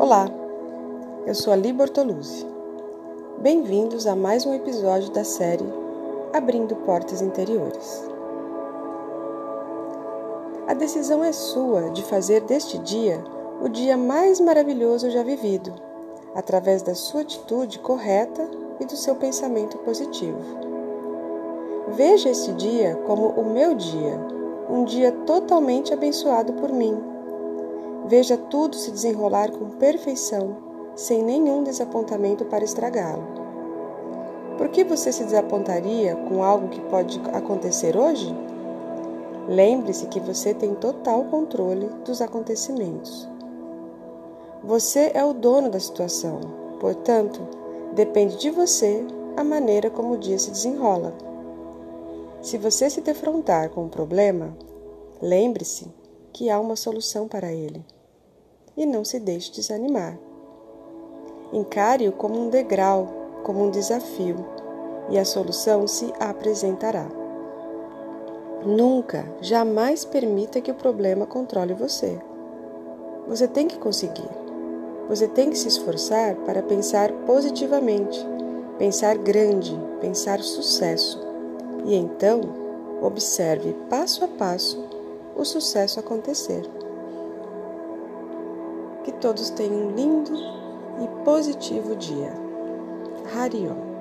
[0.00, 0.30] Olá,
[1.26, 2.46] eu sou a Li Bortoluzzi.
[3.40, 5.64] Bem-vindos a mais um episódio da série
[6.32, 8.08] Abrindo Portas Interiores.
[10.68, 13.24] A decisão é sua de fazer deste dia
[13.60, 15.74] o dia mais maravilhoso já vivido,
[16.32, 20.38] através da sua atitude correta e do seu pensamento positivo.
[21.88, 24.16] Veja este dia como o meu dia,
[24.70, 27.17] um dia totalmente abençoado por mim
[28.08, 30.56] Veja tudo se desenrolar com perfeição,
[30.96, 33.22] sem nenhum desapontamento para estragá-lo.
[34.56, 38.34] Por que você se desapontaria com algo que pode acontecer hoje?
[39.46, 43.28] Lembre-se que você tem total controle dos acontecimentos.
[44.64, 46.40] Você é o dono da situação,
[46.80, 47.46] portanto,
[47.94, 49.06] depende de você
[49.36, 51.12] a maneira como o dia se desenrola.
[52.40, 54.56] Se você se defrontar com um problema,
[55.20, 55.92] lembre-se
[56.32, 57.84] que há uma solução para ele
[58.78, 60.16] e não se deixe desanimar.
[61.52, 63.08] Encare-o como um degrau,
[63.42, 64.36] como um desafio,
[65.10, 67.08] e a solução se apresentará.
[68.64, 72.18] Nunca, jamais permita que o problema controle você.
[73.26, 74.28] Você tem que conseguir.
[75.08, 78.24] Você tem que se esforçar para pensar positivamente,
[78.78, 81.20] pensar grande, pensar sucesso.
[81.84, 82.42] E então,
[83.02, 84.86] observe passo a passo
[85.34, 86.62] o sucesso acontecer.
[89.08, 90.34] Que todos tenham um lindo
[91.02, 92.30] e positivo dia.
[93.34, 93.97] Harion.